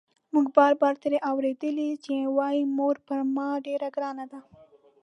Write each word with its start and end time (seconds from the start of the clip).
موږ 0.33 0.45
بار 0.57 0.73
بار 0.81 0.95
ترې 1.03 1.17
اورېدلي 1.31 1.89
چې 2.05 2.15
وايي 2.37 2.63
مور 2.77 2.95
پر 3.07 3.19
ما 3.35 3.49
ډېره 3.65 3.87
ګرانه 3.95 4.25
ده. 4.31 4.39